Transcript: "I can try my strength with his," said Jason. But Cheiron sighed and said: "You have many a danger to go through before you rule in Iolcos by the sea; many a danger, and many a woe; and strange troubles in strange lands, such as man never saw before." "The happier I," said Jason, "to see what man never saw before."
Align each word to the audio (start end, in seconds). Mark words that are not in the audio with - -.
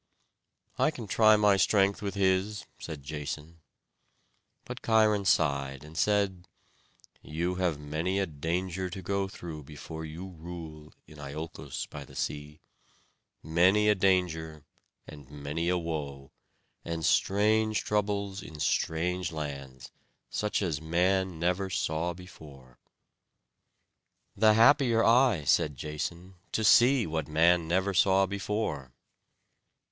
"I 0.79 0.89
can 0.89 1.05
try 1.05 1.35
my 1.35 1.57
strength 1.57 2.01
with 2.01 2.15
his," 2.15 2.65
said 2.79 3.03
Jason. 3.03 3.61
But 4.65 4.81
Cheiron 4.83 5.25
sighed 5.25 5.83
and 5.83 5.95
said: 5.95 6.47
"You 7.21 7.57
have 7.61 7.79
many 7.79 8.17
a 8.17 8.25
danger 8.25 8.89
to 8.89 9.01
go 9.03 9.27
through 9.27 9.61
before 9.65 10.03
you 10.03 10.29
rule 10.29 10.91
in 11.05 11.19
Iolcos 11.19 11.85
by 11.91 12.03
the 12.03 12.15
sea; 12.15 12.61
many 13.43 13.89
a 13.89 13.93
danger, 13.93 14.65
and 15.05 15.29
many 15.29 15.69
a 15.69 15.77
woe; 15.77 16.31
and 16.83 17.05
strange 17.05 17.83
troubles 17.83 18.41
in 18.41 18.59
strange 18.59 19.31
lands, 19.31 19.91
such 20.31 20.63
as 20.63 20.81
man 20.81 21.37
never 21.37 21.69
saw 21.69 22.13
before." 22.15 22.79
"The 24.35 24.55
happier 24.55 25.03
I," 25.03 25.43
said 25.43 25.77
Jason, 25.77 26.37
"to 26.53 26.63
see 26.63 27.05
what 27.05 27.27
man 27.27 27.67
never 27.67 27.93
saw 27.93 28.25
before." 28.25 28.91